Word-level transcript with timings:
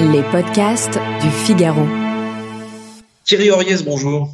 Les 0.00 0.22
podcasts 0.30 0.96
du 1.20 1.28
Figaro. 1.28 1.84
Thierry 3.24 3.50
Oriès, 3.50 3.84
bonjour. 3.84 4.32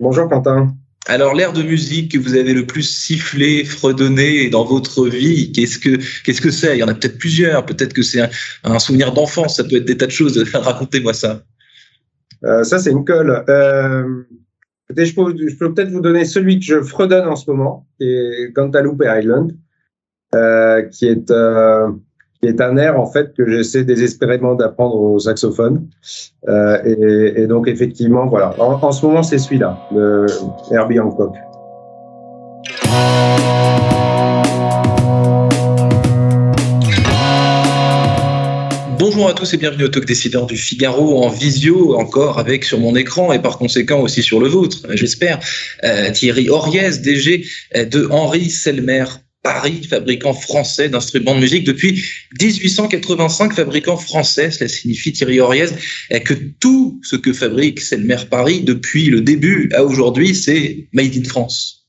Bonjour 0.00 0.28
Quentin. 0.28 0.74
Alors 1.06 1.34
l'air 1.34 1.52
de 1.52 1.62
musique 1.62 2.10
que 2.10 2.18
vous 2.18 2.34
avez 2.34 2.52
le 2.52 2.66
plus 2.66 2.82
sifflé, 2.82 3.64
fredonné 3.64 4.50
dans 4.50 4.64
votre 4.64 5.06
vie, 5.06 5.52
qu'est-ce 5.52 5.78
que 5.78 6.00
qu'est-ce 6.24 6.40
que 6.40 6.50
c'est? 6.50 6.76
Il 6.76 6.80
y 6.80 6.82
en 6.82 6.88
a 6.88 6.94
peut-être 6.94 7.18
plusieurs. 7.18 7.64
Peut-être 7.64 7.92
que 7.92 8.02
c'est 8.02 8.28
un, 8.64 8.78
souvenir 8.80 9.12
d'enfance. 9.12 9.56
Ça 9.56 9.62
peut 9.64 9.76
être 9.76 9.84
des 9.84 9.96
tas 9.96 10.06
de 10.06 10.10
choses. 10.10 10.36
Racontez-moi 10.52 11.14
ça. 11.14 11.42
Euh, 12.42 12.64
ça 12.64 12.80
c'est 12.80 12.90
une 12.90 13.04
colle. 13.04 13.44
Euh, 13.48 14.24
je 14.90 15.14
peux, 15.14 15.34
je 15.36 15.54
peux 15.54 15.72
peut-être 15.72 15.90
vous 15.90 16.00
donner 16.00 16.24
celui 16.24 16.58
que 16.58 16.64
je 16.64 16.82
fredonne 16.82 17.28
en 17.28 17.36
ce 17.36 17.48
moment, 17.48 17.86
qui 18.00 18.08
est 18.08 18.52
Cantaloupe 18.52 19.02
Island, 19.04 19.52
euh, 20.34 20.82
qui 20.82 21.06
est 21.06 21.30
euh, 21.30 21.88
qui 22.44 22.50
est 22.50 22.60
un 22.60 22.76
air 22.76 23.00
en 23.00 23.10
fait 23.10 23.32
que 23.34 23.48
j'essaie 23.48 23.84
désespérément 23.84 24.54
d'apprendre 24.54 24.96
au 24.96 25.18
saxophone. 25.18 25.88
Euh, 26.46 27.32
et, 27.36 27.46
donc 27.46 27.68
effectivement, 27.68 28.26
voilà. 28.26 28.54
En, 28.60 28.92
ce 28.92 29.06
moment, 29.06 29.22
c'est 29.22 29.38
celui-là, 29.38 29.78
le 29.94 30.26
Herbie 30.70 31.00
Hancock. 31.00 31.34
Bonjour 38.98 39.28
à 39.28 39.32
tous 39.32 39.54
et 39.54 39.56
bienvenue 39.56 39.84
au 39.84 39.88
Talk 39.88 40.04
Décideur 40.04 40.44
du 40.44 40.56
Figaro 40.56 41.22
en 41.24 41.28
visio 41.28 41.96
encore 41.96 42.38
avec 42.38 42.64
sur 42.64 42.78
mon 42.78 42.94
écran 42.94 43.32
et 43.32 43.38
par 43.38 43.56
conséquent 43.56 44.00
aussi 44.00 44.22
sur 44.22 44.38
le 44.40 44.48
vôtre, 44.48 44.78
j'espère, 44.90 45.40
euh, 45.84 46.10
Thierry 46.10 46.50
Oriès, 46.50 47.00
DG 47.00 47.46
de 47.74 48.08
Henri 48.10 48.50
Selmer 48.50 49.04
Paris, 49.44 49.84
fabricant 49.84 50.32
français 50.32 50.88
d'instruments 50.88 51.34
de 51.34 51.40
musique 51.40 51.66
depuis 51.66 52.02
1885, 52.40 53.52
fabricant 53.52 53.98
français. 53.98 54.50
Cela 54.50 54.68
signifie 54.68 55.12
Thierry 55.12 55.38
Oriez 55.38 55.66
que 56.24 56.34
tout 56.58 56.98
ce 57.02 57.14
que 57.14 57.34
fabrique 57.34 57.80
Selmer 57.80 58.16
Paris 58.30 58.62
depuis 58.64 59.10
le 59.10 59.20
début 59.20 59.70
à 59.74 59.84
aujourd'hui, 59.84 60.34
c'est 60.34 60.88
made 60.94 61.14
in 61.14 61.24
France. 61.24 61.86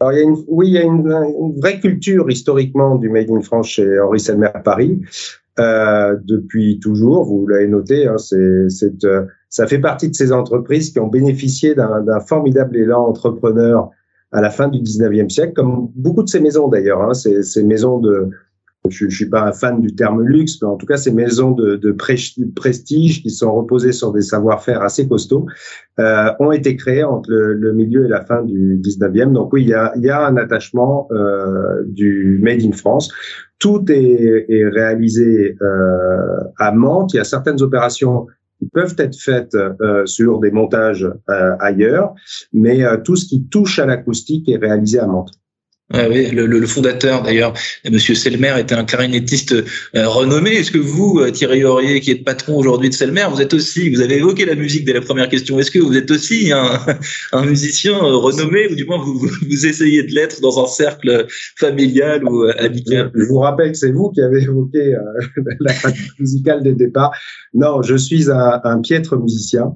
Alors, 0.00 0.14
il 0.14 0.18
y 0.18 0.20
a 0.20 0.24
une, 0.24 0.36
oui, 0.48 0.68
il 0.68 0.72
y 0.72 0.78
a 0.78 0.84
une, 0.84 1.60
vraie 1.60 1.80
culture 1.80 2.30
historiquement 2.30 2.96
du 2.96 3.10
made 3.10 3.30
in 3.30 3.42
France 3.42 3.68
chez 3.68 4.00
Henri 4.00 4.18
Selmer 4.18 4.48
Paris. 4.64 4.98
Euh, 5.58 6.16
depuis 6.24 6.80
toujours, 6.80 7.24
vous 7.24 7.46
l'avez 7.46 7.68
noté, 7.68 8.06
hein, 8.06 8.16
c'est, 8.18 9.04
euh, 9.04 9.24
ça 9.50 9.66
fait 9.66 9.78
partie 9.78 10.08
de 10.08 10.14
ces 10.14 10.32
entreprises 10.32 10.92
qui 10.92 10.98
ont 10.98 11.08
bénéficié 11.08 11.74
d'un 11.74 12.20
formidable 12.20 12.76
élan 12.76 13.06
entrepreneur 13.06 13.90
à 14.36 14.42
la 14.42 14.50
fin 14.50 14.68
du 14.68 14.80
19e 14.80 15.30
siècle, 15.30 15.54
comme 15.54 15.88
beaucoup 15.94 16.22
de 16.22 16.28
ces 16.28 16.40
maisons 16.40 16.68
d'ailleurs. 16.68 17.00
Hein, 17.00 17.14
ces, 17.14 17.42
ces, 17.42 17.64
maisons 17.64 17.98
de, 17.98 18.28
je, 18.90 19.08
suis 19.08 19.30
pas 19.30 19.40
un 19.40 19.52
fan 19.52 19.80
du 19.80 19.94
terme 19.94 20.22
luxe, 20.22 20.60
mais 20.60 20.68
en 20.68 20.76
tout 20.76 20.84
cas 20.84 20.98
ces 20.98 21.10
maisons 21.10 21.52
de, 21.52 21.76
de 21.76 21.90
prestige 21.90 23.22
qui 23.22 23.30
sont 23.30 23.54
reposées 23.54 23.92
sur 23.92 24.12
des 24.12 24.20
savoir-faire 24.20 24.82
assez 24.82 25.08
costauds 25.08 25.46
euh, 25.98 26.30
ont 26.38 26.52
été 26.52 26.76
créées 26.76 27.02
entre 27.02 27.30
le, 27.30 27.54
le, 27.54 27.72
milieu 27.72 28.04
et 28.04 28.08
la 28.08 28.26
fin 28.26 28.42
du 28.42 28.78
19e. 28.78 29.32
Donc 29.32 29.54
oui, 29.54 29.62
il 29.62 29.68
y 29.68 29.74
a, 29.74 29.94
y 29.96 30.10
a 30.10 30.26
un 30.26 30.36
attachement 30.36 31.08
euh, 31.12 31.82
du 31.86 32.38
Made 32.42 32.62
in 32.62 32.72
France. 32.72 33.10
Tout 33.58 33.90
est, 33.90 34.46
est 34.50 34.68
réalisé 34.68 35.56
euh, 35.62 36.40
à 36.58 36.72
Mantes. 36.72 37.14
Il 37.14 37.16
y 37.16 37.20
a 37.20 37.24
certaines 37.24 37.62
opérations 37.62 38.26
peuvent 38.72 38.94
être 38.98 39.18
faites 39.18 39.54
euh, 39.54 40.06
sur 40.06 40.40
des 40.40 40.50
montages 40.50 41.08
euh, 41.28 41.56
ailleurs, 41.60 42.14
mais 42.52 42.84
euh, 42.84 42.96
tout 42.96 43.16
ce 43.16 43.26
qui 43.26 43.44
touche 43.44 43.78
à 43.78 43.86
l'acoustique 43.86 44.48
est 44.48 44.56
réalisé 44.56 44.98
à 44.98 45.06
Mantes. 45.06 45.32
Oui, 45.94 46.32
le, 46.32 46.46
le, 46.46 46.66
fondateur 46.66 47.22
d'ailleurs, 47.22 47.54
Monsieur 47.88 48.16
Selmer, 48.16 48.54
était 48.58 48.74
un 48.74 48.84
clarinettiste 48.84 49.52
euh, 49.52 50.08
renommé. 50.08 50.50
Est-ce 50.50 50.72
que 50.72 50.78
vous, 50.78 51.20
euh, 51.20 51.30
Thierry 51.30 51.62
Aurier, 51.62 52.00
qui 52.00 52.10
êtes 52.10 52.24
patron 52.24 52.56
aujourd'hui 52.56 52.88
de 52.88 52.94
Selmer, 52.94 53.26
vous 53.30 53.40
êtes 53.40 53.54
aussi, 53.54 53.88
vous 53.90 54.00
avez 54.00 54.16
évoqué 54.16 54.46
la 54.46 54.56
musique 54.56 54.84
dès 54.84 54.94
la 54.94 55.00
première 55.00 55.28
question. 55.28 55.60
Est-ce 55.60 55.70
que 55.70 55.78
vous 55.78 55.96
êtes 55.96 56.10
aussi 56.10 56.50
un, 56.50 56.80
un 57.32 57.46
musicien 57.46 57.94
euh, 57.98 58.16
renommé, 58.16 58.66
ou 58.68 58.74
du 58.74 58.84
moins 58.84 58.98
vous, 58.98 59.16
vous 59.16 59.66
essayez 59.66 60.02
de 60.02 60.12
l'être 60.12 60.40
dans 60.40 60.60
un 60.60 60.66
cercle 60.66 61.28
familial 61.56 62.24
ou 62.24 62.42
amical? 62.58 63.12
Je 63.14 63.24
vous 63.24 63.38
rappelle 63.38 63.70
que 63.70 63.78
c'est 63.78 63.92
vous 63.92 64.10
qui 64.10 64.22
avez 64.22 64.42
évoqué 64.42 64.92
la 65.60 65.72
pratique 65.72 66.18
musicale 66.18 66.64
dès 66.64 66.70
le 66.70 66.76
départ. 66.76 67.12
Non, 67.54 67.82
je 67.82 67.94
suis 67.94 68.28
un, 68.28 68.60
un 68.64 68.80
piètre 68.80 69.16
musicien. 69.16 69.72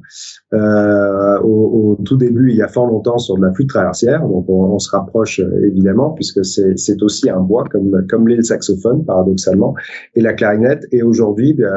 Au, 0.52 1.96
au, 1.96 2.02
tout 2.04 2.16
début, 2.16 2.50
il 2.50 2.56
y 2.56 2.62
a 2.62 2.68
fort 2.68 2.86
longtemps, 2.86 3.18
sur 3.18 3.36
de 3.36 3.46
la 3.46 3.52
flûte 3.52 3.68
traversière. 3.68 4.22
Donc, 4.22 4.46
on, 4.48 4.74
on 4.74 4.78
se 4.80 4.90
rapproche 4.90 5.40
évidemment 5.64 5.99
puisque 6.08 6.42
c'est 6.44 7.02
aussi 7.02 7.28
un 7.28 7.40
bois, 7.40 7.64
comme, 7.70 8.06
comme 8.08 8.26
l'est 8.26 8.36
le 8.36 8.42
saxophone, 8.42 9.04
paradoxalement, 9.04 9.74
et 10.14 10.22
la 10.22 10.32
clarinette. 10.32 10.86
Et 10.92 11.02
aujourd'hui, 11.02 11.52
ben, 11.52 11.70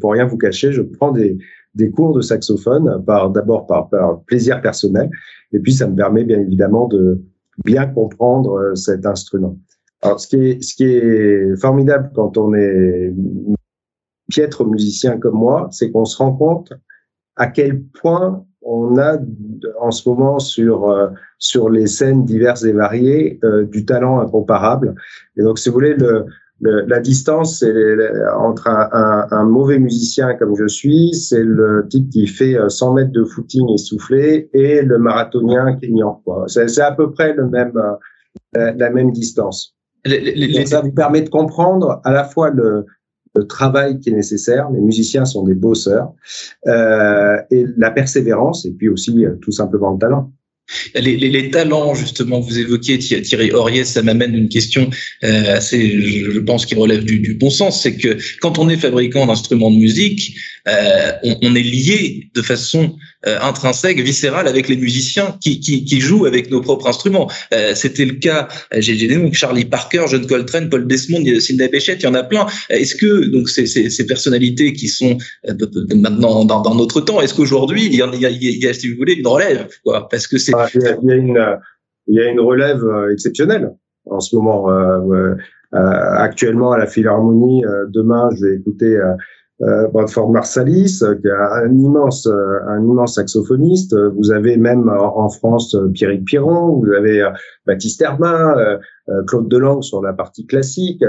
pour 0.00 0.12
rien 0.12 0.26
vous 0.26 0.36
cacher, 0.36 0.72
je 0.72 0.82
prends 0.82 1.12
des, 1.12 1.38
des 1.74 1.90
cours 1.90 2.14
de 2.14 2.20
saxophone, 2.20 3.02
d'abord 3.06 3.66
par, 3.66 3.88
par 3.88 4.20
plaisir 4.24 4.60
personnel, 4.60 5.08
et 5.52 5.58
puis 5.58 5.72
ça 5.72 5.88
me 5.88 5.96
permet 5.96 6.24
bien 6.24 6.40
évidemment 6.40 6.86
de 6.88 7.20
bien 7.64 7.86
comprendre 7.86 8.52
euh, 8.58 8.74
cet 8.74 9.06
instrument. 9.06 9.58
Alors, 10.02 10.18
ce 10.20 10.26
qui 10.26 10.36
est, 10.36 10.62
ce 10.62 10.74
qui 10.74 10.84
est 10.84 11.56
formidable 11.60 12.10
quand 12.14 12.36
on 12.36 12.54
est 12.54 13.14
piètre 14.28 14.66
musicien 14.66 15.18
comme 15.18 15.36
moi, 15.36 15.68
c'est 15.70 15.90
qu'on 15.90 16.04
se 16.04 16.16
rend 16.16 16.32
compte 16.32 16.72
à 17.36 17.46
quel 17.46 17.82
point 17.82 18.44
on 18.64 18.98
a 18.98 19.18
en 19.80 19.90
ce 19.90 20.08
moment 20.08 20.38
sur 20.38 20.90
euh, 20.90 21.08
sur 21.38 21.68
les 21.68 21.86
scènes 21.86 22.24
diverses 22.24 22.64
et 22.64 22.72
variées 22.72 23.38
euh, 23.44 23.64
du 23.64 23.84
talent 23.84 24.20
incomparable. 24.20 24.94
Et 25.36 25.42
donc, 25.42 25.58
si 25.58 25.68
vous 25.68 25.74
voulez, 25.74 25.94
le, 25.94 26.26
la 26.60 27.00
distance 27.00 27.58
c'est 27.58 27.72
entre 28.38 28.68
un, 28.68 29.26
un, 29.30 29.44
mauvais 29.44 29.80
musicien 29.80 30.34
comme 30.34 30.54
je 30.56 30.68
suis, 30.68 31.12
c'est 31.12 31.42
le 31.42 31.86
type 31.88 32.08
qui 32.10 32.28
fait 32.28 32.56
100 32.68 32.90
euh, 32.90 32.94
mètres 32.94 33.12
de 33.12 33.24
footing 33.24 33.68
essoufflé, 33.74 34.48
et 34.52 34.82
le 34.82 34.98
marathonien 34.98 35.76
kényan. 35.76 36.22
C'est 36.46 36.80
à 36.80 36.92
peu 36.92 37.10
près 37.10 37.34
le 37.34 37.48
même 37.48 37.72
la, 38.54 38.90
même 38.90 39.10
distance. 39.10 39.74
Les, 40.04 40.66
ça 40.66 40.82
vous 40.82 40.92
permet 40.92 41.22
de 41.22 41.30
comprendre 41.30 42.00
à 42.04 42.12
la 42.12 42.22
fois 42.22 42.50
le, 42.50 42.86
le 43.34 43.46
travail 43.46 43.98
qui 44.00 44.10
est 44.10 44.14
nécessaire. 44.14 44.68
Les 44.70 44.80
musiciens 44.80 45.24
sont 45.24 45.42
des 45.44 45.54
bosseurs 45.54 46.12
euh, 46.66 47.36
et 47.50 47.64
la 47.76 47.90
persévérance 47.90 48.64
et 48.66 48.72
puis 48.72 48.88
aussi 48.88 49.24
euh, 49.24 49.34
tout 49.40 49.52
simplement 49.52 49.92
le 49.92 49.98
talent. 49.98 50.32
Les, 50.94 51.16
les, 51.16 51.28
les, 51.28 51.50
talents, 51.50 51.94
justement, 51.94 52.40
vous 52.40 52.58
évoquiez 52.58 52.98
Thierry 52.98 53.50
Aurier, 53.52 53.84
ça 53.84 54.02
m'amène 54.02 54.34
une 54.34 54.48
question 54.48 54.88
euh, 55.24 55.56
assez, 55.56 56.00
je, 56.00 56.38
pense, 56.38 56.64
qui 56.64 56.74
relève 56.74 57.04
du, 57.04 57.18
du 57.18 57.34
bon 57.34 57.50
sens. 57.50 57.82
C'est 57.82 57.96
que 57.96 58.16
quand 58.40 58.58
on 58.58 58.68
est 58.68 58.76
fabricant 58.76 59.26
d'instruments 59.26 59.70
de 59.70 59.76
musique, 59.76 60.34
euh, 60.68 61.12
on, 61.24 61.36
on, 61.42 61.54
est 61.54 61.62
lié 61.62 62.30
de 62.34 62.42
façon 62.42 62.96
euh, 63.26 63.38
intrinsèque, 63.40 64.00
viscérale 64.00 64.48
avec 64.48 64.68
les 64.68 64.76
musiciens 64.76 65.36
qui, 65.40 65.60
qui, 65.60 65.84
qui 65.84 66.00
jouent 66.00 66.26
avec 66.26 66.50
nos 66.50 66.60
propres 66.60 66.88
instruments. 66.88 67.30
Euh, 67.54 67.74
C'était 67.74 68.04
le 68.04 68.14
cas, 68.14 68.48
euh, 68.74 68.78
j'ai 68.80 68.96
des 68.96 69.16
noms, 69.16 69.32
Charlie 69.32 69.64
Parker, 69.64 70.04
John 70.08 70.26
Coltrane, 70.26 70.68
Paul 70.68 70.86
Desmond, 70.86 71.24
Sidney 71.40 71.68
Bechet, 71.68 71.94
il 71.94 72.02
y 72.02 72.06
en 72.06 72.14
a 72.14 72.24
plein. 72.24 72.46
Est-ce 72.68 72.94
que 72.94 73.26
donc 73.26 73.48
ces, 73.48 73.66
ces, 73.66 73.90
ces, 73.90 74.06
personnalités 74.06 74.72
qui 74.72 74.88
sont 74.88 75.16
maintenant 75.94 76.44
dans, 76.44 76.60
dans, 76.60 76.74
notre 76.74 77.00
temps, 77.00 77.20
est-ce 77.20 77.34
qu'aujourd'hui 77.34 77.86
il 77.86 77.94
y, 77.94 78.02
a, 78.02 78.10
il 78.12 78.62
y 78.62 78.66
a, 78.66 78.74
si 78.74 78.90
vous 78.90 78.96
voulez, 78.96 79.14
une 79.14 79.26
relève, 79.26 79.68
quoi 79.84 80.08
Parce 80.08 80.26
que 80.26 80.38
c'est 80.38 80.52
ah, 80.56 80.68
il, 80.74 80.82
y 80.82 81.12
a 81.12 81.14
une 81.14 81.58
il 82.08 82.16
y 82.16 82.20
a 82.20 82.28
une 82.28 82.40
relève 82.40 82.82
exceptionnelle 83.12 83.70
en 84.06 84.20
ce 84.20 84.34
moment. 84.34 84.68
Euh, 85.74 85.78
actuellement 85.78 86.72
à 86.72 86.78
la 86.78 86.86
Philharmonie, 86.86 87.62
demain 87.88 88.28
je 88.36 88.44
vais 88.44 88.56
écouter 88.56 88.94
euh, 88.94 89.14
Bradford 89.92 90.30
Marsalis, 90.30 91.02
euh, 91.02 91.14
qui 91.14 91.28
est 91.28 91.30
un 91.30 91.72
immense, 91.72 92.26
euh, 92.26 92.58
un 92.66 92.82
immense 92.82 93.14
saxophoniste. 93.14 93.96
Vous 94.16 94.32
avez 94.32 94.56
même 94.56 94.88
en 94.88 95.28
France 95.28 95.76
Pierrick 95.94 96.24
Piron, 96.24 96.80
vous 96.80 96.90
avez 96.92 97.28
Baptiste 97.66 98.02
Herbin, 98.02 98.54
Claude 99.26 99.48
Delangue 99.48 99.82
sur 99.82 100.02
la 100.02 100.12
partie 100.12 100.46
classique, 100.46 101.04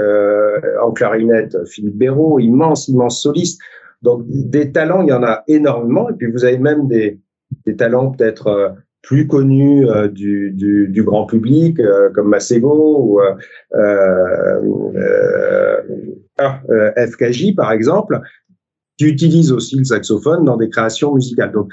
en 0.82 0.92
clarinette 0.92 1.56
Philippe 1.66 1.96
Béraud, 1.96 2.38
immense, 2.38 2.88
immense 2.88 3.20
soliste. 3.20 3.60
Donc 4.02 4.22
des 4.26 4.70
talents, 4.70 5.02
il 5.02 5.08
y 5.08 5.12
en 5.12 5.22
a 5.22 5.42
énormément. 5.48 6.08
Et 6.10 6.12
puis 6.14 6.30
vous 6.30 6.44
avez 6.44 6.58
même 6.58 6.86
des, 6.86 7.20
des 7.66 7.76
talents 7.76 8.10
peut-être 8.12 8.74
plus 9.02 9.26
connus 9.26 9.86
du, 10.12 11.02
grand 11.04 11.26
public, 11.26 11.80
comme 12.14 12.28
Macego 12.28 12.98
ou 13.00 13.20
euh, 16.40 16.90
FKJ 16.96 17.54
par 17.54 17.70
exemple, 17.70 18.20
qui 18.98 19.06
utilise 19.06 19.52
aussi 19.52 19.76
le 19.76 19.84
saxophone 19.84 20.44
dans 20.44 20.56
des 20.56 20.70
créations 20.70 21.14
musicales. 21.14 21.52
Donc, 21.52 21.72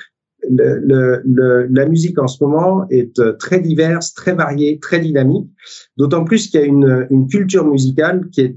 le, 0.50 1.22
le, 1.24 1.68
la 1.72 1.86
musique 1.86 2.18
en 2.20 2.28
ce 2.28 2.44
moment 2.44 2.88
est 2.90 3.20
euh, 3.20 3.34
très 3.34 3.60
diverse, 3.60 4.14
très 4.14 4.34
variée, 4.34 4.80
très 4.80 5.00
dynamique, 5.00 5.48
d'autant 5.98 6.24
plus 6.24 6.48
qu'il 6.48 6.60
y 6.60 6.64
a 6.64 6.66
une, 6.66 7.08
une 7.12 7.28
culture 7.28 7.66
musicale 7.66 8.28
qui 8.32 8.42
est 8.42 8.56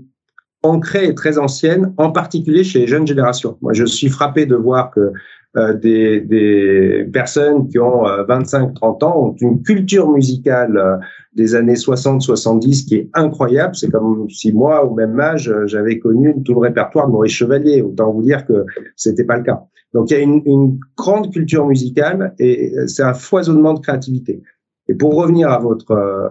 ancrée 0.65 1.07
et 1.07 1.15
très 1.15 1.39
ancienne, 1.39 1.93
en 1.99 2.11
particulier 2.11 2.65
chez 2.65 2.81
les 2.81 2.87
jeunes 2.87 3.07
générations. 3.07 3.57
Moi, 3.61 3.73
je 3.73 3.85
suis 3.85 4.09
frappé 4.09 4.47
de 4.47 4.57
voir 4.57 4.91
que 4.91 5.13
euh, 5.57 5.73
des, 5.73 6.21
des, 6.21 7.09
personnes 7.13 7.69
qui 7.69 7.79
ont 7.79 8.03
25-30 8.03 9.05
euh, 9.05 9.07
ans 9.07 9.27
ont 9.29 9.37
une 9.41 9.63
culture 9.63 10.11
musicale 10.11 10.77
euh, 10.77 10.97
des 11.35 11.55
années 11.55 11.75
60-70 11.75 12.87
qui 12.87 12.97
est 12.97 13.11
incroyable. 13.15 13.77
C'est 13.77 13.91
comme 13.91 14.29
si 14.31 14.53
moi, 14.53 14.85
au 14.85 14.95
même 14.95 15.19
âge, 15.21 15.53
j'avais 15.67 16.01
connu 16.01 16.35
tout 16.45 16.55
le 16.55 16.61
répertoire 16.61 17.07
de 17.07 17.13
Maurice 17.13 17.35
Chevalier. 17.35 17.83
Autant 17.83 18.13
vous 18.13 18.23
dire 18.23 18.45
que 18.47 18.65
c'était 18.97 19.25
pas 19.25 19.37
le 19.37 19.45
cas. 19.45 19.63
Donc 19.93 20.11
il 20.11 20.15
y 20.15 20.17
a 20.17 20.23
une, 20.23 20.43
une 20.45 20.81
grande 20.97 21.33
culture 21.33 21.67
musicale 21.67 22.35
et 22.41 22.75
c'est 22.89 23.05
un 23.05 23.15
foisonnement 23.15 23.75
de 23.75 23.81
créativité. 23.81 24.43
Et 24.89 24.95
pour 24.95 25.15
revenir 25.15 25.51
à 25.51 25.59
votre 25.61 26.31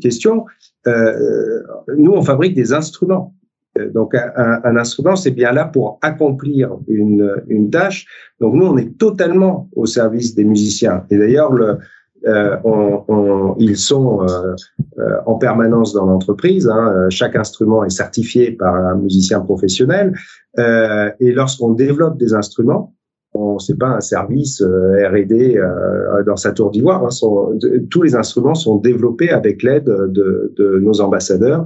question, 0.00 0.44
euh, 0.86 1.62
nous 1.96 2.12
on 2.12 2.22
fabrique 2.22 2.54
des 2.54 2.72
instruments. 2.72 3.34
Donc 3.92 4.14
un, 4.14 4.76
instrument, 4.76 5.16
c'est 5.16 5.30
bien 5.30 5.52
là 5.52 5.64
pour 5.64 5.98
accomplir 6.02 6.76
une, 6.86 7.70
tâche. 7.70 8.06
Donc 8.40 8.54
nous, 8.54 8.66
on 8.66 8.76
est 8.76 8.96
totalement 8.98 9.68
au 9.74 9.86
service 9.86 10.34
des 10.34 10.44
musiciens. 10.44 11.04
Et 11.10 11.18
d'ailleurs, 11.18 11.52
le, 11.52 11.78
euh, 12.26 12.56
ils 13.58 13.76
sont 13.76 14.22
euh, 14.22 14.54
euh 14.98 15.16
en 15.26 15.34
permanence 15.34 15.92
dans 15.92 16.06
l'entreprise. 16.06 16.68
Hein. 16.68 17.06
Chaque 17.10 17.36
instrument 17.36 17.84
est 17.84 17.90
certifié 17.90 18.52
par 18.52 18.74
un 18.74 18.96
musicien 18.96 19.40
professionnel. 19.40 20.14
Et 20.56 21.32
lorsqu'on 21.32 21.72
développe 21.72 22.18
des 22.18 22.34
instruments, 22.34 22.94
c'est 23.58 23.78
pas 23.78 23.88
un 23.88 24.00
service 24.00 24.60
euh, 24.62 25.08
R&D 25.08 25.56
euh, 25.56 26.22
dans 26.24 26.36
sa 26.36 26.52
tour 26.52 26.70
d'ivoire. 26.70 27.04
Hein, 27.04 27.58
tous 27.90 28.02
les 28.02 28.14
instruments 28.14 28.54
sont 28.54 28.76
développés 28.76 29.30
avec 29.30 29.62
l'aide 29.62 29.84
de, 29.84 30.80
nos 30.82 31.00
ambassadeurs 31.00 31.64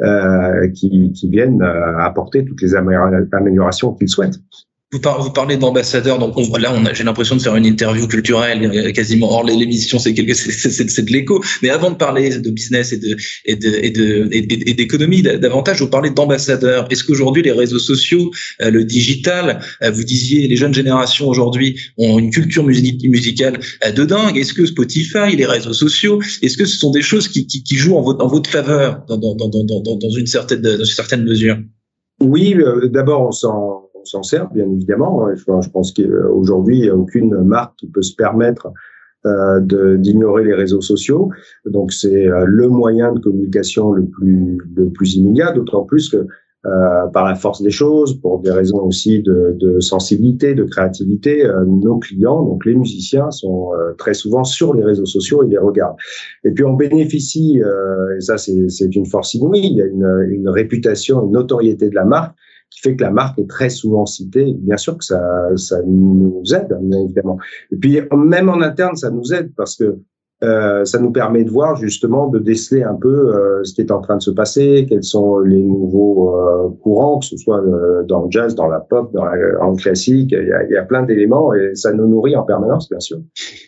euh, 0.00 0.68
qui, 0.68 1.12
viennent 1.30 1.62
apporter 1.62 2.44
toutes 2.44 2.60
les 2.62 2.74
améliorations 2.74 3.94
qu'ils 3.94 4.08
souhaitent. 4.08 4.38
Vous, 4.92 5.30
parlez 5.30 5.56
d'ambassadeurs, 5.56 6.18
donc 6.18 6.36
on, 6.36 6.56
là, 6.58 6.70
on 6.74 6.92
j'ai 6.92 7.02
l'impression 7.02 7.34
de 7.34 7.40
faire 7.40 7.56
une 7.56 7.64
interview 7.64 8.06
culturelle 8.06 8.70
euh, 8.74 8.92
quasiment 8.92 9.32
hors 9.32 9.42
l'émission, 9.42 9.98
c'est 9.98 10.12
quelque, 10.12 10.34
c'est 10.34 11.02
de 11.02 11.10
l'écho. 11.10 11.42
Mais 11.62 11.70
avant 11.70 11.90
de 11.90 11.96
parler 11.96 12.38
de 12.38 12.50
business 12.50 12.92
et 12.92 12.98
de 12.98 13.16
et 13.46 13.56
de 13.56 14.28
et 14.30 14.74
d'économie 14.74 15.22
davantage, 15.22 15.80
vous 15.80 15.88
parlez 15.88 16.10
d'ambassadeurs. 16.10 16.88
Est-ce 16.90 17.04
qu'aujourd'hui 17.04 17.42
les 17.42 17.52
réseaux 17.52 17.78
sociaux, 17.78 18.30
euh, 18.60 18.70
le 18.70 18.84
digital, 18.84 19.60
euh, 19.82 19.90
vous 19.90 20.04
disiez 20.04 20.46
les 20.46 20.56
jeunes 20.56 20.74
générations 20.74 21.26
aujourd'hui 21.26 21.78
ont 21.96 22.18
une 22.18 22.30
culture 22.30 22.62
musicale 22.62 23.60
de 23.96 24.04
dingue. 24.04 24.36
Est-ce 24.36 24.52
que 24.52 24.66
Spotify, 24.66 25.34
les 25.34 25.46
réseaux 25.46 25.72
sociaux, 25.72 26.20
est-ce 26.42 26.58
que 26.58 26.66
ce 26.66 26.76
sont 26.76 26.90
des 26.90 27.00
choses 27.00 27.28
qui, 27.28 27.46
qui, 27.46 27.62
qui 27.62 27.76
jouent 27.76 27.96
en 27.96 28.02
votre 28.02 28.22
en 28.22 28.28
votre 28.28 28.50
faveur 28.50 29.06
dans 29.08 29.16
dans 29.16 29.34
dans 29.34 29.48
dans 29.48 29.96
dans 29.96 30.10
une 30.10 30.26
certaine 30.26 30.60
dans 30.60 30.76
une 30.76 30.84
certaine 30.84 31.24
mesure? 31.24 31.56
Oui, 32.20 32.54
d'abord 32.92 33.22
on 33.26 33.32
s'en 33.32 33.81
on 34.02 34.04
s'en 34.04 34.22
sert, 34.22 34.50
bien 34.50 34.70
évidemment. 34.70 35.28
Je 35.34 35.70
pense 35.70 35.92
qu'aujourd'hui, 35.92 36.78
il 36.78 36.82
n'y 36.82 36.88
a 36.88 36.96
aucune 36.96 37.42
marque 37.42 37.76
qui 37.76 37.86
peut 37.86 38.02
se 38.02 38.14
permettre 38.14 38.72
euh, 39.24 39.60
d'ignorer 39.98 40.42
les 40.42 40.54
réseaux 40.54 40.80
sociaux. 40.80 41.30
Donc, 41.64 41.92
c'est 41.92 42.26
euh, 42.26 42.44
le 42.44 42.66
moyen 42.66 43.12
de 43.12 43.20
communication 43.20 43.92
le 43.92 44.04
plus, 44.04 45.14
immédiat, 45.14 45.52
d'autant 45.52 45.84
plus 45.84 46.08
que 46.08 46.26
euh, 46.66 47.06
par 47.12 47.24
la 47.24 47.36
force 47.36 47.62
des 47.62 47.70
choses, 47.70 48.20
pour 48.20 48.40
des 48.40 48.50
raisons 48.50 48.80
aussi 48.80 49.22
de, 49.22 49.78
sensibilité, 49.78 50.56
de 50.56 50.64
créativité, 50.64 51.48
nos 51.68 51.98
clients, 51.98 52.42
donc 52.42 52.66
les 52.66 52.74
musiciens, 52.74 53.30
sont 53.30 53.70
très 53.96 54.14
souvent 54.14 54.42
sur 54.42 54.74
les 54.74 54.82
réseaux 54.82 55.06
sociaux 55.06 55.44
et 55.44 55.48
les 55.48 55.58
regardent. 55.58 55.98
Et 56.42 56.50
puis 56.50 56.64
on 56.64 56.74
bénéficie, 56.74 57.60
et 58.16 58.20
ça 58.20 58.38
c'est 58.38 58.96
une 58.96 59.06
force 59.06 59.34
inouïe, 59.34 59.66
il 59.66 59.76
y 59.76 59.82
a 59.82 59.86
une 59.86 60.48
réputation, 60.48 61.26
une 61.26 61.32
notoriété 61.32 61.90
de 61.90 61.94
la 61.94 62.04
marque 62.04 62.34
qui 62.72 62.80
fait 62.80 62.96
que 62.96 63.02
la 63.02 63.10
marque 63.10 63.38
est 63.38 63.48
très 63.48 63.68
souvent 63.68 64.06
citée. 64.06 64.54
Bien 64.58 64.76
sûr 64.76 64.96
que 64.96 65.04
ça, 65.04 65.20
ça 65.56 65.80
nous 65.84 66.42
aide, 66.54 66.76
bien 66.80 67.00
évidemment. 67.00 67.38
Et 67.70 67.76
puis, 67.76 68.00
même 68.12 68.48
en 68.48 68.60
interne, 68.60 68.96
ça 68.96 69.10
nous 69.10 69.32
aide 69.32 69.52
parce 69.56 69.76
que 69.76 69.98
euh, 70.42 70.84
ça 70.84 70.98
nous 70.98 71.12
permet 71.12 71.44
de 71.44 71.50
voir 71.50 71.76
justement, 71.76 72.28
de 72.28 72.38
déceler 72.38 72.82
un 72.82 72.94
peu 72.94 73.08
euh, 73.08 73.62
ce 73.64 73.74
qui 73.74 73.80
est 73.80 73.92
en 73.92 74.00
train 74.00 74.16
de 74.16 74.22
se 74.22 74.30
passer, 74.30 74.86
quels 74.88 75.04
sont 75.04 75.38
les 75.38 75.62
nouveaux 75.62 76.36
euh, 76.36 76.68
courants, 76.82 77.20
que 77.20 77.26
ce 77.26 77.36
soit 77.36 77.60
euh, 77.60 78.02
dans 78.08 78.24
le 78.24 78.30
jazz, 78.30 78.54
dans 78.54 78.68
la 78.68 78.80
pop, 78.80 79.12
dans, 79.12 79.24
le 79.24 79.76
classique. 79.76 80.32
Il 80.32 80.48
y 80.48 80.52
a, 80.52 80.64
il 80.64 80.72
y 80.72 80.76
a 80.76 80.82
plein 80.82 81.02
d'éléments 81.02 81.54
et 81.54 81.74
ça 81.74 81.92
nous 81.92 82.08
nourrit 82.08 82.34
en 82.34 82.42
permanence, 82.42 82.88
bien 82.88 83.00
sûr. 83.00 83.18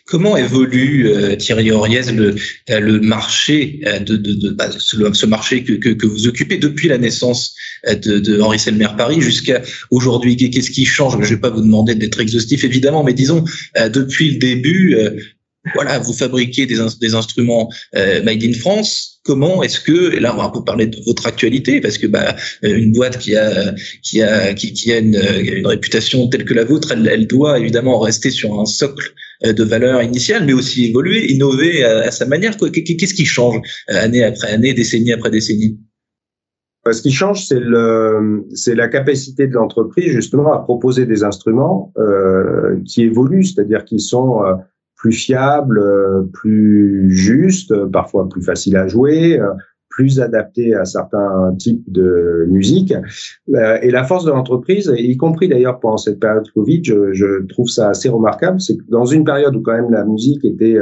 Comment 0.05 0.35
évolue 0.35 1.37
Thierry 1.37 1.71
Auriez 1.71 2.11
le, 2.11 2.35
le 2.67 2.99
marché 2.99 3.81
de, 4.05 4.17
de, 4.17 4.33
de 4.33 4.49
bah, 4.51 4.65
ce, 4.69 5.25
marché 5.25 5.63
que, 5.63 5.73
que, 5.73 5.89
que, 5.89 6.05
vous 6.05 6.27
occupez 6.27 6.57
depuis 6.57 6.89
la 6.89 6.97
naissance 6.97 7.55
de, 7.87 8.19
de 8.19 8.41
Henri 8.41 8.59
Selmer 8.59 8.89
Paris 8.97 9.21
jusqu'à 9.21 9.61
aujourd'hui? 9.91 10.35
Qu'est-ce 10.35 10.71
qui 10.71 10.85
change? 10.85 11.13
Je 11.13 11.19
ne 11.19 11.25
vais 11.25 11.41
pas 11.41 11.49
vous 11.49 11.61
demander 11.61 11.95
d'être 11.95 12.19
exhaustif 12.19 12.63
évidemment, 12.63 13.03
mais 13.03 13.13
disons 13.13 13.43
depuis 13.91 14.31
le 14.31 14.39
début 14.39 14.97
voilà, 15.73 15.99
vous 15.99 16.13
fabriquez 16.13 16.65
des, 16.65 16.77
des 17.01 17.15
instruments 17.15 17.69
euh, 17.95 18.21
made 18.23 18.43
in 18.43 18.53
France. 18.53 19.19
Comment 19.23 19.63
est-ce 19.63 19.79
que, 19.79 20.13
et 20.13 20.19
là 20.19 20.33
on 20.35 20.37
va 20.37 20.43
un 20.43 20.49
peu 20.49 20.63
parler 20.63 20.85
de 20.85 20.97
votre 21.05 21.25
actualité, 21.25 21.81
parce 21.81 21.97
que 21.97 22.05
bah, 22.05 22.35
euh, 22.63 22.75
une 22.75 22.91
boîte 22.91 23.17
qui 23.17 23.35
a 23.35 23.73
qui 24.03 24.21
a 24.21 24.53
qui, 24.53 24.71
qui 24.73 24.93
a 24.93 24.99
une, 24.99 25.19
une, 25.39 25.65
réputation 25.65 26.27
telle 26.27 26.45
que 26.45 26.53
la 26.53 26.63
vôtre, 26.63 26.91
elle, 26.91 27.07
elle, 27.07 27.25
doit 27.25 27.57
évidemment 27.57 27.99
rester 27.99 28.29
sur 28.29 28.59
un 28.59 28.65
socle 28.65 29.13
euh, 29.43 29.53
de 29.53 29.63
valeur 29.63 30.01
initiale, 30.01 30.45
mais 30.45 30.53
aussi 30.53 30.85
évoluer, 30.85 31.31
innover 31.33 31.83
à, 31.83 32.11
sa 32.11 32.25
manière. 32.25 32.55
Qu'est-ce 32.55 33.13
qui 33.13 33.25
change 33.25 33.57
euh, 33.89 33.99
année 33.99 34.23
après 34.23 34.51
année, 34.51 34.73
décennie 34.73 35.11
après 35.11 35.31
décennie? 35.31 35.79
Ce 36.91 37.01
qui 37.01 37.11
change, 37.11 37.47
c'est 37.47 37.59
le, 37.59 38.45
c'est 38.53 38.75
la 38.75 38.87
capacité 38.87 39.47
de 39.47 39.53
l'entreprise 39.53 40.11
justement 40.11 40.53
à 40.53 40.59
proposer 40.59 41.07
des 41.07 41.23
instruments 41.23 41.91
euh, 41.97 42.79
qui 42.85 43.01
évoluent, 43.01 43.43
c'est-à-dire 43.43 43.85
qui 43.85 43.99
sont 43.99 44.43
plus 44.95 45.11
fiable, 45.11 45.79
euh, 45.79 46.23
plus 46.33 47.11
juste, 47.11 47.73
parfois 47.87 48.27
plus 48.29 48.41
facile 48.41 48.77
à 48.77 48.87
jouer, 48.87 49.39
euh, 49.39 49.51
plus 49.89 50.19
adapté 50.19 50.73
à 50.75 50.83
certains 50.83 51.55
types 51.57 51.83
de 51.87 52.45
musique. 52.49 52.93
Euh, 53.53 53.77
et 53.81 53.91
la 53.91 54.03
force 54.03 54.25
de 54.25 54.31
l'entreprise, 54.31 54.93
y 54.97 55.15
compris 55.15 55.47
d'ailleurs 55.47 55.79
pendant 55.79 55.97
cette 55.97 56.19
période 56.19 56.49
Covid, 56.53 56.83
je, 56.83 57.13
je 57.13 57.45
trouve 57.47 57.69
ça 57.69 57.89
assez 57.89 58.09
remarquable, 58.09 58.59
c'est 58.59 58.77
que 58.77 58.83
dans 58.89 59.05
une 59.05 59.23
période 59.23 59.55
où 59.55 59.61
quand 59.61 59.73
même 59.73 59.91
la 59.91 60.03
musique 60.03 60.43
était 60.43 60.79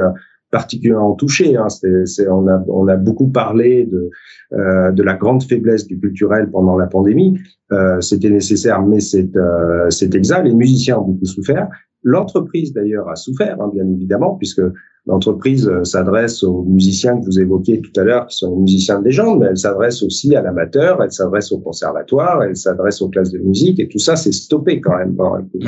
particulièrement 0.54 1.16
touchée, 1.16 1.58
hein, 1.58 1.68
c'est, 2.06 2.28
on, 2.30 2.48
a, 2.48 2.64
on 2.68 2.88
a 2.88 2.96
beaucoup 2.96 3.28
parlé 3.28 3.86
de, 3.86 4.12
euh, 4.54 4.92
de 4.92 5.02
la 5.02 5.16
grande 5.16 5.42
faiblesse 5.42 5.88
du 5.88 6.00
culturel 6.00 6.48
pendant 6.52 6.78
la 6.78 6.86
pandémie. 6.86 7.40
Euh, 7.72 8.00
c'était 8.02 8.30
nécessaire, 8.30 8.84
mais 8.84 9.00
c'est, 9.00 9.36
euh, 9.36 9.90
exact. 9.90 10.44
Les 10.44 10.54
musiciens 10.54 11.00
ont 11.00 11.08
beaucoup 11.08 11.26
souffert. 11.26 11.70
L'entreprise 12.04 12.74
d'ailleurs 12.74 13.10
a 13.10 13.16
souffert, 13.16 13.62
hein, 13.62 13.72
bien 13.74 13.88
évidemment, 13.88 14.36
puisque 14.36 14.62
l'entreprise 15.06 15.68
euh, 15.68 15.84
s'adresse 15.84 16.44
aux 16.44 16.64
musiciens 16.64 17.20
que 17.20 17.26
vous 17.26 17.40
évoquiez 17.40 17.82
tout 17.82 17.98
à 18.00 18.04
l'heure, 18.04 18.28
qui 18.28 18.38
sont 18.38 18.52
les 18.52 18.62
musiciens 18.62 19.00
de 19.00 19.06
légende, 19.06 19.40
mais 19.40 19.48
elle 19.48 19.58
s'adresse 19.58 20.02
aussi 20.04 20.36
à 20.36 20.42
l'amateur, 20.42 21.02
elle 21.04 21.12
s'adresse 21.12 21.52
au 21.52 21.60
conservatoire, 21.60 22.44
elle 22.44 22.56
s'adresse 22.56 23.02
aux 23.02 23.10
classes 23.10 23.32
de 23.32 23.40
musique, 23.40 23.80
et 23.80 23.88
tout 23.88 24.00
ça, 24.00 24.16
c'est 24.16 24.32
stoppé 24.32 24.80
quand 24.80 24.98
même. 24.98 25.12
Mmh. 25.12 25.68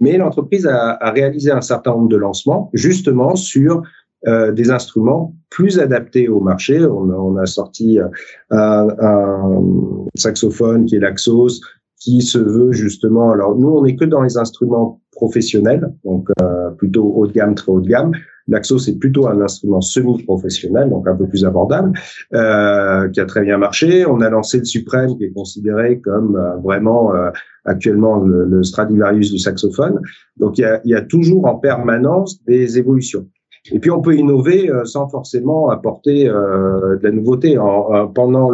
Mais 0.00 0.16
l'entreprise 0.16 0.66
a, 0.66 0.96
a, 1.00 1.10
réalisé 1.10 1.50
un 1.50 1.60
certain 1.60 1.92
nombre 1.92 2.08
de 2.08 2.16
lancements, 2.16 2.70
justement 2.74 3.36
sur 3.36 3.82
euh, 4.28 4.52
des 4.52 4.70
instruments 4.70 5.34
plus 5.50 5.80
adaptés 5.80 6.28
au 6.28 6.38
marché. 6.38 6.84
On, 6.84 7.10
on 7.10 7.36
a 7.38 7.46
sorti 7.46 7.98
euh, 7.98 8.06
un, 8.50 8.86
un, 9.00 9.62
saxophone 10.14 10.84
qui 10.84 10.94
est 10.94 11.00
l'Axos, 11.00 11.60
qui 11.98 12.22
se 12.22 12.38
veut 12.38 12.70
justement. 12.70 13.32
Alors 13.32 13.56
nous, 13.56 13.68
on 13.68 13.82
n'est 13.82 13.96
que 13.96 14.04
dans 14.04 14.22
les 14.22 14.36
instruments 14.36 15.01
professionnels, 15.22 15.88
donc 16.04 16.28
euh, 16.42 16.70
plutôt 16.70 17.04
haut 17.04 17.28
de 17.28 17.32
gamme, 17.32 17.54
très 17.54 17.70
haut 17.70 17.80
de 17.80 17.88
gamme. 17.88 18.10
L'Axo, 18.48 18.76
c'est 18.78 18.98
plutôt 18.98 19.28
un 19.28 19.40
instrument 19.40 19.80
semi-professionnel, 19.80 20.90
donc 20.90 21.06
un 21.06 21.14
peu 21.14 21.28
plus 21.28 21.44
abordable, 21.44 21.92
euh, 22.34 23.08
qui 23.10 23.20
a 23.20 23.24
très 23.24 23.42
bien 23.42 23.56
marché. 23.56 24.04
On 24.04 24.20
a 24.20 24.28
lancé 24.28 24.58
le 24.58 24.64
Suprême, 24.64 25.16
qui 25.16 25.24
est 25.26 25.32
considéré 25.32 26.00
comme 26.00 26.34
euh, 26.34 26.56
vraiment 26.56 27.12
actuellement 27.64 28.16
le, 28.16 28.62
Stradivarius 28.64 29.30
du 29.30 29.38
saxophone. 29.38 30.00
Donc 30.38 30.58
il 30.58 30.80
y 30.84 30.94
a, 30.94 31.02
toujours 31.02 31.46
en 31.46 31.54
permanence 31.54 32.42
des 32.44 32.78
évolutions. 32.78 33.28
Et 33.70 33.78
puis 33.78 33.92
on 33.92 34.02
peut 34.02 34.16
innover 34.16 34.68
sans 34.84 35.08
forcément 35.08 35.70
apporter 35.70 36.24
de 36.24 37.00
la 37.00 37.12
nouveauté. 37.12 37.58
En, 37.58 38.08
pendant 38.08 38.50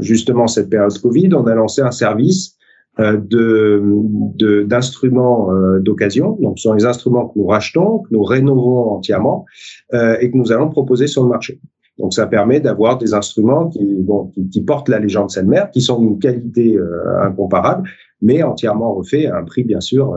justement 0.00 0.46
cette 0.46 0.68
période 0.68 0.98
Covid, 1.00 1.30
on 1.32 1.46
a 1.46 1.54
lancé 1.54 1.80
un 1.80 1.92
service 1.92 2.55
de 2.98 4.62
d'instruments 4.64 5.48
d'occasion. 5.80 6.38
Donc, 6.40 6.58
ce 6.58 6.62
sont 6.62 6.74
les 6.74 6.86
instruments 6.86 7.28
que 7.28 7.38
nous 7.38 7.46
rachetons, 7.46 7.98
que 8.00 8.08
nous 8.10 8.22
rénovons 8.22 8.90
entièrement 8.90 9.44
et 9.92 10.30
que 10.30 10.36
nous 10.36 10.52
allons 10.52 10.70
proposer 10.70 11.06
sur 11.06 11.22
le 11.22 11.28
marché. 11.28 11.60
Donc, 11.98 12.14
ça 12.14 12.26
permet 12.26 12.60
d'avoir 12.60 12.98
des 12.98 13.14
instruments 13.14 13.68
qui, 13.68 13.84
bon, 14.02 14.26
qui, 14.28 14.48
qui, 14.48 14.60
portent 14.62 14.88
la 14.88 14.98
légende 14.98 15.30
Selmer, 15.30 15.64
qui 15.72 15.80
sont 15.80 16.00
d'une 16.00 16.18
qualité 16.18 16.78
incomparable, 17.20 17.88
mais 18.22 18.42
entièrement 18.42 18.94
refaits 18.94 19.26
à 19.26 19.38
un 19.38 19.44
prix, 19.44 19.64
bien 19.64 19.80
sûr, 19.80 20.14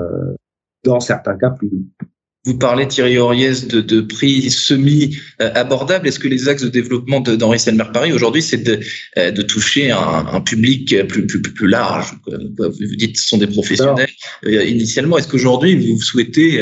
dans 0.84 1.00
certains 1.00 1.36
cas 1.36 1.50
plus 1.50 1.70
vous 2.50 2.58
parlez, 2.58 2.88
Thierry 2.88 3.20
Auriez, 3.20 3.62
de, 3.70 3.80
de 3.80 4.02
prix 4.02 4.50
semi-abordables. 4.50 6.08
Est-ce 6.08 6.18
que 6.18 6.28
les 6.28 6.50
axes 6.50 6.64
de 6.64 6.70
développement 6.70 7.20
d'Henri 7.20 7.60
Selmer 7.60 7.86
Paris 7.94 8.12
aujourd'hui, 8.12 8.42
c'est 8.42 8.64
de, 8.64 8.80
euh, 9.20 9.30
de 9.30 9.42
toucher 9.44 9.92
un, 9.92 10.26
un, 10.34 10.42
public 10.42 11.08
plus, 11.08 11.28
plus, 11.28 11.42
plus 11.42 11.68
large 11.68 12.08
Vous 12.26 12.96
dites 12.98 13.20
ce 13.20 13.28
sont 13.28 13.38
des 13.38 13.46
professionnels 13.46 14.10
euh, 14.46 14.64
initialement. 14.66 15.20
Est-ce 15.20 15.28
qu'aujourd'hui, 15.28 15.76
vous 15.76 16.02
souhaitez 16.02 16.60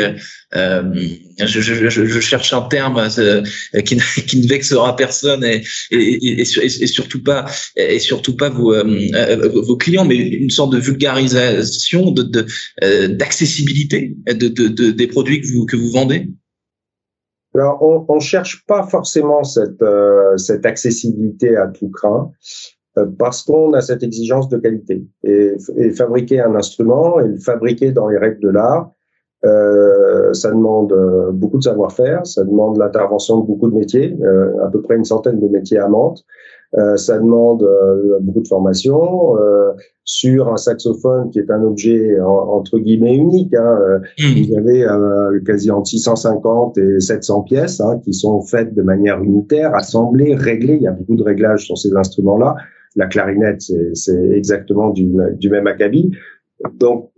euh, 0.55 0.81
je, 1.39 1.59
je, 1.59 1.89
je, 1.89 2.19
cherche 2.21 2.53
un 2.53 2.61
terme 2.61 3.09
euh, 3.17 3.43
qui, 3.81 3.97
qui, 4.27 4.39
ne 4.39 4.47
vexera 4.47 4.95
personne 4.95 5.43
et, 5.43 5.61
et, 5.91 6.39
et, 6.39 6.41
et, 6.41 6.87
surtout 6.87 7.21
pas 7.21 7.45
et 7.75 7.99
surtout 7.99 8.33
pas 8.37 8.47
vos, 8.47 8.73
euh, 8.73 9.49
vos 9.53 9.75
clients, 9.75 10.05
mais 10.05 10.15
une 10.15 10.49
sorte 10.49 10.71
de 10.71 10.79
vulgarisation, 10.79 12.11
de 12.11 12.45
d'accessibilité 13.07 14.15
de, 14.25 14.47
de, 14.47 14.69
de, 14.69 14.91
des 14.91 15.07
produits 15.07 15.41
que 15.41 15.47
vous 15.47 15.65
que 15.65 15.75
vous 15.77 15.91
vendez? 15.91 16.29
Alors, 17.55 17.81
on, 17.81 18.15
ne 18.15 18.19
cherche 18.19 18.65
pas 18.67 18.83
forcément 18.83 19.43
cette 19.43 19.83
cette 20.35 20.65
accessibilité 20.65 21.55
à 21.55 21.67
tout 21.67 21.89
craint 21.89 22.31
parce 23.17 23.43
qu'on 23.43 23.73
a 23.73 23.81
cette 23.81 24.03
exigence 24.03 24.49
de 24.49 24.57
qualité. 24.57 25.05
Et, 25.23 25.55
fabriquer 25.95 26.41
un 26.41 26.55
instrument 26.55 27.19
et 27.19 27.27
le 27.27 27.37
fabriquer 27.37 27.91
dans 27.91 28.07
les 28.07 28.17
règles 28.17 28.41
de 28.41 28.49
l'art, 28.49 28.91
euh, 29.45 30.33
ça 30.33 30.49
demande 30.49 30.91
euh, 30.93 31.31
beaucoup 31.31 31.57
de 31.57 31.63
savoir-faire, 31.63 32.25
ça 32.25 32.43
demande 32.43 32.77
l'intervention 32.77 33.39
de 33.39 33.45
beaucoup 33.45 33.69
de 33.69 33.75
métiers, 33.75 34.17
euh, 34.21 34.65
à 34.65 34.69
peu 34.69 34.81
près 34.81 34.95
une 34.95 35.05
centaine 35.05 35.39
de 35.39 35.47
métiers 35.47 35.77
à 35.77 35.87
Mantes. 35.87 36.25
Euh, 36.75 36.97
ça 36.97 37.17
demande 37.17 37.63
euh, 37.63 38.17
beaucoup 38.19 38.41
de 38.41 38.47
formation 38.47 39.35
sur 40.03 40.51
un 40.51 40.57
saxophone 40.57 41.29
qui 41.31 41.39
est 41.39 41.49
un 41.51 41.63
objet 41.63 42.19
entre 42.21 42.79
guillemets 42.79 43.15
unique. 43.15 43.53
Hein. 43.53 44.01
Mmh. 44.19 44.43
Vous 44.43 44.57
avez 44.57 44.85
quasi 45.45 45.69
entre 45.71 45.87
650 45.87 46.77
et 46.77 46.99
700 46.99 47.43
pièces 47.43 47.81
hein, 47.81 47.99
qui 48.03 48.13
sont 48.13 48.41
faites 48.41 48.73
de 48.73 48.81
manière 48.81 49.21
unitaire, 49.21 49.75
assemblées, 49.75 50.35
réglées. 50.35 50.75
Il 50.75 50.83
y 50.83 50.87
a 50.87 50.91
beaucoup 50.91 51.15
de 51.15 51.23
réglages 51.23 51.65
sur 51.65 51.77
ces 51.77 51.95
instruments-là. 51.95 52.55
La 52.95 53.07
clarinette, 53.07 53.61
c'est 53.93 54.29
exactement 54.31 54.89
du, 54.89 55.11
du 55.33 55.49
même 55.49 55.67
acabit. 55.67 56.11
Donc, 56.79 57.11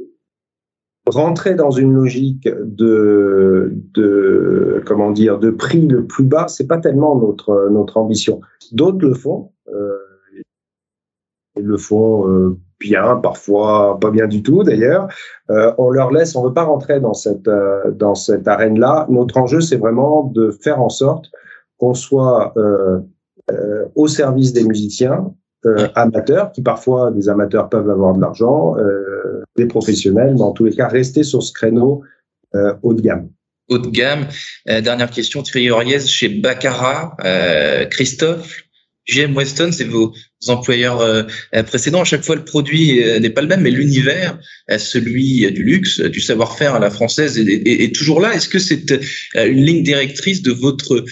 rentrer 1.09 1.55
dans 1.55 1.71
une 1.71 1.93
logique 1.93 2.47
de, 2.47 3.73
de 3.93 4.81
comment 4.85 5.11
dire 5.11 5.39
de 5.39 5.49
prix 5.49 5.87
le 5.87 6.05
plus 6.05 6.23
bas, 6.23 6.47
c'est 6.47 6.67
pas 6.67 6.77
tellement 6.77 7.15
notre 7.15 7.69
notre 7.69 7.97
ambition. 7.97 8.41
D'autres 8.71 8.99
le 8.99 9.13
font, 9.13 9.51
euh, 9.73 9.97
ils 11.57 11.65
le 11.65 11.77
font 11.77 12.29
euh, 12.29 12.57
bien, 12.79 13.15
parfois 13.17 13.99
pas 13.99 14.11
bien 14.11 14.27
du 14.27 14.43
tout 14.43 14.63
d'ailleurs. 14.63 15.07
Euh, 15.49 15.73
on 15.77 15.89
leur 15.89 16.11
laisse, 16.11 16.35
on 16.35 16.43
veut 16.43 16.53
pas 16.53 16.63
rentrer 16.63 16.99
dans 16.99 17.13
cette 17.13 17.47
euh, 17.47 17.91
dans 17.91 18.15
cette 18.15 18.47
arène 18.47 18.79
là. 18.79 19.05
Notre 19.09 19.37
enjeu 19.37 19.61
c'est 19.61 19.77
vraiment 19.77 20.23
de 20.23 20.51
faire 20.51 20.81
en 20.81 20.89
sorte 20.89 21.25
qu'on 21.77 21.93
soit 21.93 22.53
euh, 22.57 22.99
au 23.95 24.07
service 24.07 24.53
des 24.53 24.63
musiciens, 24.63 25.33
euh, 25.65 25.87
amateurs, 25.95 26.51
qui 26.51 26.61
parfois 26.61 27.09
des 27.09 27.29
amateurs 27.29 27.67
peuvent 27.67 27.89
avoir 27.89 28.13
de 28.13 28.21
l'argent, 28.21 28.77
euh, 28.77 29.08
professionnels, 29.65 30.33
mais 30.35 30.41
en 30.41 30.51
tous 30.51 30.65
les 30.65 30.75
cas 30.75 30.87
rester 30.87 31.23
sur 31.23 31.43
ce 31.43 31.51
créneau 31.51 32.03
euh, 32.55 32.73
haut 32.83 32.93
de 32.93 33.01
gamme. 33.01 33.29
Haut 33.69 33.77
de 33.77 33.89
gamme. 33.89 34.27
dernière 34.65 35.11
question, 35.11 35.43
Thierry 35.43 35.69
Oriez, 35.69 35.99
chez 35.99 36.27
Baccarat, 36.27 37.15
Christophe, 37.91 38.63
GM 39.09 39.35
Weston, 39.35 39.71
c'est 39.71 39.85
vos 39.85 40.13
employeurs 40.47 41.01
euh, 41.01 41.23
précédents. 41.63 42.01
À 42.01 42.05
chaque 42.05 42.23
fois, 42.23 42.35
le 42.35 42.45
produit 42.45 43.03
euh, 43.03 43.19
n'est 43.19 43.29
pas 43.29 43.41
le 43.41 43.47
même, 43.47 43.61
mais 43.61 43.71
l'univers, 43.71 44.39
euh, 44.71 44.77
celui 44.77 45.51
du 45.51 45.63
luxe, 45.63 45.99
du 45.99 46.21
savoir-faire 46.21 46.75
à 46.75 46.79
la 46.79 46.89
française, 46.89 47.37
est, 47.37 47.93
toujours 47.93 48.21
là. 48.21 48.33
Est-ce 48.33 48.47
que 48.47 48.59
c'est 48.59 48.93
une 49.35 49.65
ligne 49.65 49.83
directrice 49.83 50.41
de 50.41 50.51
votre 50.51 51.03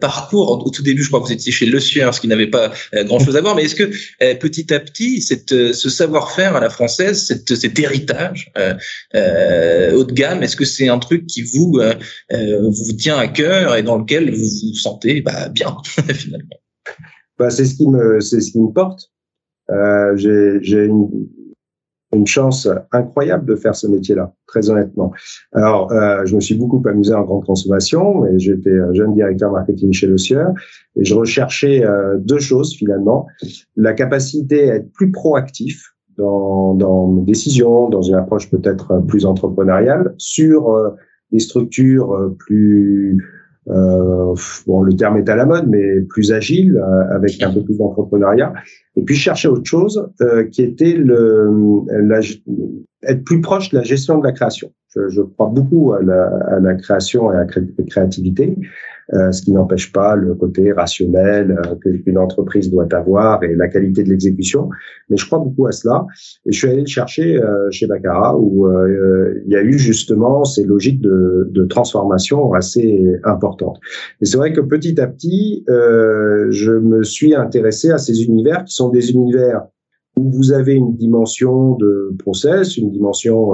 parcours? 0.00 0.66
Au 0.66 0.70
tout 0.70 0.82
début, 0.82 1.02
je 1.02 1.08
crois 1.08 1.20
que 1.20 1.26
vous 1.26 1.32
étiez 1.32 1.52
chez 1.52 1.66
Le 1.66 1.80
Sieur, 1.80 2.12
ce 2.14 2.20
qui 2.20 2.28
n'avait 2.28 2.48
pas 2.48 2.72
grand-chose 2.92 3.36
à 3.36 3.40
voir. 3.40 3.54
Mais 3.54 3.64
est-ce 3.64 3.76
que 3.76 3.90
petit 4.34 4.74
à 4.74 4.80
petit, 4.80 5.22
cette, 5.22 5.72
ce 5.72 5.88
savoir-faire 5.88 6.56
à 6.56 6.60
la 6.60 6.70
française, 6.70 7.24
cette, 7.26 7.54
cet 7.54 7.78
héritage 7.78 8.50
haut 8.56 10.04
de 10.04 10.12
gamme, 10.12 10.42
est-ce 10.42 10.56
que 10.56 10.64
c'est 10.64 10.88
un 10.88 10.98
truc 10.98 11.26
qui 11.26 11.42
vous 11.42 11.80
vous 12.30 12.92
tient 12.98 13.16
à 13.16 13.28
cœur 13.28 13.76
et 13.76 13.82
dans 13.82 13.98
lequel 13.98 14.34
vous 14.34 14.44
vous 14.44 14.74
sentez 14.74 15.20
bah, 15.20 15.48
bien 15.48 15.76
finalement? 16.14 16.60
Bah, 17.38 17.50
c'est 17.50 17.64
ce 17.64 17.74
qui 17.74 17.88
me, 17.88 18.20
c'est 18.20 18.40
ce 18.40 18.52
qui 18.52 18.60
me 18.60 18.70
porte. 18.70 19.10
Euh, 19.70 20.16
j'ai, 20.16 20.84
une, 20.84 21.08
une, 22.12 22.26
chance 22.26 22.68
incroyable 22.92 23.46
de 23.46 23.56
faire 23.56 23.74
ce 23.74 23.88
métier-là, 23.88 24.32
très 24.46 24.70
honnêtement. 24.70 25.12
Alors, 25.52 25.90
euh, 25.90 26.24
je 26.24 26.36
me 26.36 26.40
suis 26.40 26.54
beaucoup 26.54 26.80
amusé 26.88 27.12
en 27.12 27.24
grande 27.24 27.44
consommation 27.44 28.24
et 28.26 28.38
j'étais 28.38 28.76
jeune 28.92 29.14
directeur 29.14 29.50
marketing 29.50 29.92
chez 29.92 30.06
Le 30.06 30.18
Sieur 30.18 30.52
et 30.94 31.04
je 31.04 31.14
recherchais 31.14 31.84
euh, 31.84 32.16
deux 32.18 32.38
choses 32.38 32.74
finalement 32.74 33.26
la 33.76 33.92
capacité 33.92 34.70
à 34.70 34.76
être 34.76 34.92
plus 34.92 35.10
proactif 35.10 35.96
dans, 36.16 36.74
dans 36.74 37.08
mes 37.08 37.22
décisions, 37.22 37.88
dans 37.88 38.02
une 38.02 38.14
approche 38.14 38.50
peut-être 38.50 39.04
plus 39.06 39.26
entrepreneuriale, 39.26 40.14
sur 40.18 40.70
euh, 40.70 40.90
des 41.32 41.38
structures 41.38 42.12
euh, 42.14 42.36
plus 42.38 43.22
euh, 43.68 44.34
bon, 44.66 44.82
le 44.82 44.94
terme 44.94 45.16
est 45.16 45.28
à 45.28 45.36
la 45.36 45.44
mode, 45.44 45.66
mais 45.68 46.00
plus 46.02 46.32
agile, 46.32 46.76
euh, 46.76 47.14
avec 47.14 47.42
un 47.42 47.52
peu 47.52 47.62
plus 47.62 47.78
d'entrepreneuriat. 47.78 48.52
Et 48.96 49.02
puis 49.02 49.16
chercher 49.16 49.48
autre 49.48 49.68
chose 49.68 50.08
euh, 50.20 50.44
qui 50.44 50.62
était 50.62 50.94
le, 50.94 51.50
être 53.02 53.24
plus 53.24 53.40
proche 53.40 53.70
de 53.70 53.78
la 53.78 53.84
gestion 53.84 54.18
de 54.18 54.24
la 54.24 54.32
création. 54.32 54.72
Je, 54.94 55.08
je 55.08 55.22
crois 55.22 55.48
beaucoup 55.48 55.92
à 55.92 56.02
la, 56.02 56.26
à 56.48 56.60
la, 56.60 56.74
création 56.74 57.32
et 57.32 57.36
à 57.36 57.44
la 57.44 57.84
créativité. 57.88 58.56
Euh, 59.14 59.30
ce 59.30 59.42
qui 59.42 59.52
n'empêche 59.52 59.92
pas 59.92 60.16
le 60.16 60.34
côté 60.34 60.72
rationnel 60.72 61.52
euh, 61.52 61.76
qu'une 61.76 62.18
entreprise 62.18 62.72
doit 62.72 62.92
avoir 62.92 63.44
et 63.44 63.54
la 63.54 63.68
qualité 63.68 64.02
de 64.02 64.08
l'exécution. 64.08 64.68
Mais 65.08 65.16
je 65.16 65.24
crois 65.24 65.38
beaucoup 65.38 65.68
à 65.68 65.72
cela. 65.72 66.06
Et 66.44 66.50
je 66.50 66.58
suis 66.58 66.68
allé 66.68 66.80
le 66.80 66.86
chercher 66.86 67.40
euh, 67.40 67.70
chez 67.70 67.86
Baccarat 67.86 68.36
où 68.36 68.66
il 69.46 69.52
y 69.52 69.54
a 69.54 69.62
eu 69.62 69.78
justement 69.78 70.44
ces 70.44 70.64
logiques 70.64 71.00
de, 71.00 71.48
de 71.52 71.64
transformation 71.66 72.52
assez 72.52 73.16
importantes. 73.22 73.78
Et 74.20 74.24
c'est 74.24 74.38
vrai 74.38 74.52
que 74.52 74.60
petit 74.60 75.00
à 75.00 75.06
petit, 75.06 75.64
je 75.68 76.72
me 76.72 77.04
suis 77.04 77.34
intéressé 77.34 77.90
à 77.90 77.98
ces 77.98 78.24
univers 78.24 78.64
qui 78.64 78.74
sont 78.74 78.88
des 78.88 79.12
univers 79.12 79.62
où 80.16 80.30
vous 80.30 80.52
avez 80.52 80.74
une 80.74 80.96
dimension 80.96 81.76
de 81.76 82.12
process, 82.18 82.76
une 82.76 82.90
dimension 82.90 83.52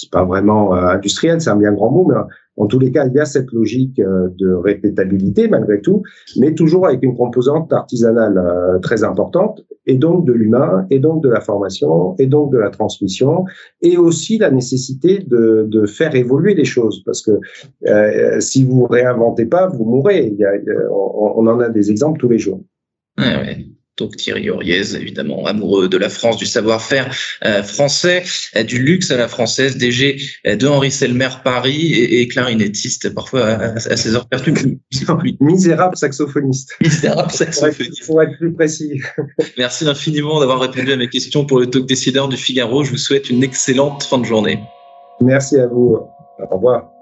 c'est 0.00 0.10
pas 0.10 0.24
vraiment 0.24 0.72
industriel, 0.72 1.40
c'est 1.40 1.50
un 1.50 1.56
bien 1.56 1.72
grand 1.72 1.90
mot, 1.90 2.06
mais 2.08 2.14
en 2.58 2.66
tous 2.66 2.78
les 2.78 2.90
cas, 2.90 3.06
il 3.06 3.14
y 3.14 3.20
a 3.20 3.24
cette 3.24 3.52
logique 3.52 3.98
euh, 4.00 4.28
de 4.36 4.52
répétabilité 4.52 5.48
malgré 5.48 5.80
tout, 5.80 6.02
mais 6.36 6.54
toujours 6.54 6.86
avec 6.86 7.02
une 7.02 7.16
composante 7.16 7.72
artisanale 7.72 8.36
euh, 8.36 8.78
très 8.80 9.04
importante, 9.04 9.64
et 9.86 9.94
donc 9.94 10.26
de 10.26 10.32
l'humain, 10.32 10.86
et 10.90 10.98
donc 10.98 11.22
de 11.22 11.28
la 11.28 11.40
formation, 11.40 12.14
et 12.18 12.26
donc 12.26 12.52
de 12.52 12.58
la 12.58 12.70
transmission, 12.70 13.44
et 13.80 13.96
aussi 13.96 14.38
la 14.38 14.50
nécessité 14.50 15.20
de, 15.20 15.86
faire 15.86 16.14
évoluer 16.14 16.54
les 16.54 16.64
choses, 16.64 17.02
parce 17.04 17.22
que 17.22 17.38
euh, 17.86 18.40
si 18.40 18.64
vous 18.64 18.84
réinventez 18.84 19.46
pas, 19.46 19.68
vous 19.68 19.84
mourrez. 19.84 20.36
On, 20.90 21.46
en 21.46 21.60
a 21.60 21.68
des 21.70 21.90
exemples 21.90 22.18
tous 22.18 22.28
les 22.28 22.38
jours. 22.38 22.60
Ouais, 23.16 23.66
donc 23.98 24.16
Thierry 24.16 24.48
Auriez, 24.50 24.94
évidemment, 24.94 25.44
amoureux 25.46 25.88
de 25.88 25.98
la 25.98 26.08
France, 26.08 26.36
du 26.36 26.46
savoir-faire 26.46 27.14
euh, 27.44 27.62
français, 27.62 28.22
euh, 28.56 28.62
du 28.62 28.78
luxe 28.78 29.10
à 29.10 29.16
la 29.16 29.28
française, 29.28 29.76
DG 29.76 30.18
euh, 30.46 30.56
de 30.56 30.66
Henri 30.66 30.90
Selmer 30.90 31.28
Paris 31.44 31.92
et, 31.92 32.20
et 32.20 32.28
clarinettiste 32.28 33.12
parfois 33.14 33.46
à, 33.46 33.78
ses 33.78 34.14
heures 34.14 34.28
perdues. 34.28 34.78
Misérable 35.40 35.96
saxophoniste. 35.96 36.74
Misérable 36.80 37.30
saxophoniste. 37.30 37.98
Il 38.00 38.04
faut 38.04 38.20
être 38.20 38.36
plus 38.38 38.52
précis. 38.52 39.00
Merci 39.58 39.88
infiniment 39.88 40.40
d'avoir 40.40 40.60
répondu 40.60 40.92
à 40.92 40.96
mes 40.96 41.08
questions 41.08 41.44
pour 41.44 41.58
le 41.58 41.66
talk 41.66 41.86
décideur 41.86 42.28
du 42.28 42.36
Figaro. 42.36 42.84
Je 42.84 42.90
vous 42.90 42.96
souhaite 42.96 43.30
une 43.30 43.42
excellente 43.42 44.04
fin 44.04 44.18
de 44.18 44.24
journée. 44.24 44.60
Merci 45.20 45.58
à 45.58 45.66
vous. 45.66 45.98
Au 46.38 46.56
revoir. 46.56 46.92